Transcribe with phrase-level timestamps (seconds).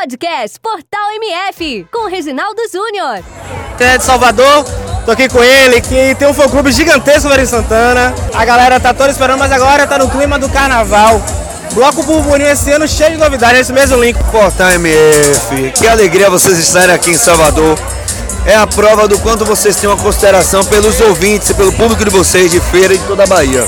[0.00, 3.20] Podcast Portal MF, com Reginaldo Júnior.
[3.80, 4.64] É de Salvador,
[5.04, 8.14] tô aqui com ele, que tem um fã-clube gigantesco lá em Santana.
[8.32, 11.20] A galera tá toda esperando, mas agora tá no clima do carnaval.
[11.72, 14.16] Bloco Burburinho esse ano cheio de novidades, esse mesmo link.
[14.30, 17.76] Portal MF, que alegria vocês estarem aqui em Salvador.
[18.46, 22.10] É a prova do quanto vocês têm uma consideração pelos ouvintes e pelo público de
[22.10, 23.66] vocês de feira e de toda a Bahia.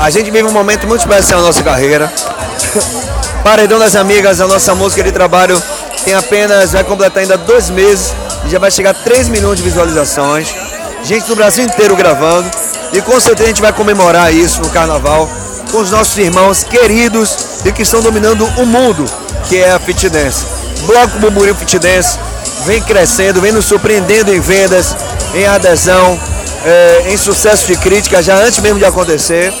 [0.00, 2.12] A gente vive um momento muito especial na nossa carreira.
[3.42, 5.60] Paredão das Amigas, a nossa música de trabalho,
[6.04, 8.14] tem apenas, vai completar ainda dois meses
[8.46, 10.54] e já vai chegar a 3 milhões de visualizações.
[11.02, 12.48] Gente do Brasil inteiro gravando.
[12.92, 15.28] E com certeza a gente vai comemorar isso no carnaval
[15.72, 19.04] com os nossos irmãos queridos e que estão dominando o mundo,
[19.48, 20.44] que é a Fit Dance.
[20.86, 22.18] Bloco Burburinho Fit Dance
[22.64, 24.94] vem crescendo, vem nos surpreendendo em vendas,
[25.34, 26.20] em adesão,
[26.64, 29.52] é, em sucesso de crítica, já antes mesmo de acontecer.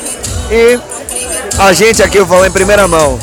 [0.50, 0.78] E
[1.58, 3.18] a gente aqui, eu falo em primeira mão,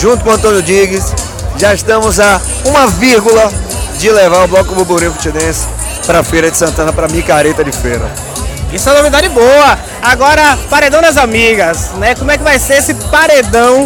[0.00, 1.14] junto com o Antônio Diggs,
[1.58, 3.52] já estamos a uma vírgula
[3.98, 5.66] de levar o Bloco Burburinho Fitidense
[6.06, 8.10] para a Feira de Santana, para Micareta de Feira.
[8.72, 9.78] Isso é uma novidade boa.
[10.00, 12.14] Agora, paredão das amigas, né?
[12.14, 13.84] Como é que vai ser esse paredão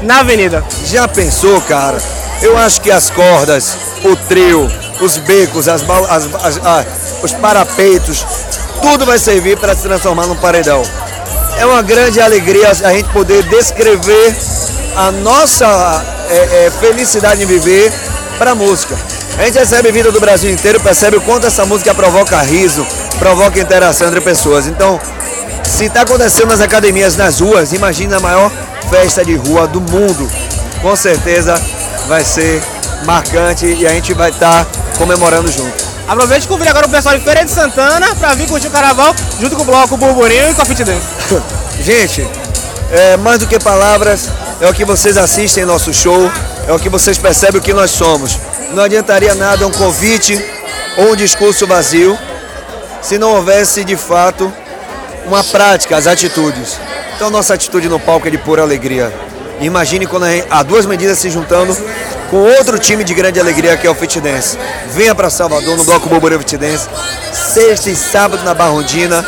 [0.00, 0.64] na avenida?
[0.86, 1.98] Já pensou, cara?
[2.40, 4.66] Eu acho que as cordas, o trio,
[4.98, 6.86] os becos, as, as, as, as
[7.22, 8.24] os parapeitos,
[8.80, 10.82] tudo vai servir para se transformar num paredão.
[11.60, 14.34] É uma grande alegria a gente poder descrever
[14.96, 17.92] a nossa é, é, felicidade em viver
[18.38, 18.96] para a música.
[19.38, 22.86] A gente recebe vida do Brasil inteiro, percebe o quanto essa música provoca riso,
[23.18, 24.66] provoca interação entre pessoas.
[24.66, 24.98] Então,
[25.62, 28.50] se está acontecendo nas academias, nas ruas, imagine a maior
[28.88, 30.30] festa de rua do mundo.
[30.80, 31.60] Com certeza
[32.08, 32.62] vai ser
[33.04, 35.89] marcante e a gente vai estar tá comemorando junto.
[36.10, 39.14] Aproveite e convide agora o pessoal de Feira de Santana para vir curtir o carnaval
[39.40, 41.06] junto com o bloco Burburinho e com a Fit Dance.
[41.80, 42.28] gente,
[42.90, 44.28] é, mais do que palavras,
[44.60, 46.28] é o que vocês assistem nosso show,
[46.66, 48.36] é o que vocês percebem o que nós somos.
[48.72, 50.44] Não adiantaria nada um convite
[50.96, 52.18] ou um discurso vazio
[53.00, 54.52] se não houvesse de fato
[55.26, 56.76] uma prática, as atitudes.
[57.14, 59.14] Então nossa atitude no palco é de pura alegria.
[59.60, 61.76] Imagine quando há duas medidas se juntando
[62.30, 64.56] com outro time de grande alegria que é o Fit Dance.
[64.92, 66.88] Venha para Salvador no Bloco Boboreu Fit Dance,
[67.32, 69.24] sexta e sábado na Barrondina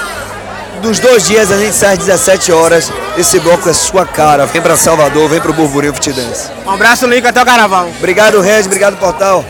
[0.83, 2.93] dos dois dias a gente sai às 17 horas.
[3.17, 4.45] Esse bloco é sua cara.
[4.47, 6.51] Vem para Salvador, vem pro Burburinho Fit Dance.
[6.67, 7.89] Um abraço, Link, até o carnaval.
[7.99, 9.45] Obrigado, Regis, obrigado, Portal.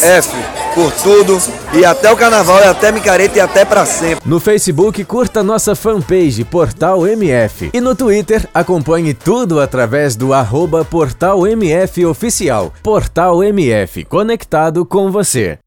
[0.00, 0.30] MF
[0.74, 1.38] por tudo
[1.74, 4.26] e até o carnaval e até micareta e até para sempre.
[4.26, 10.84] No Facebook curta nossa fanpage Portal MF e no Twitter acompanhe tudo através do arroba
[10.84, 12.72] Portal MF oficial.
[12.82, 15.58] Portal MF conectado com você.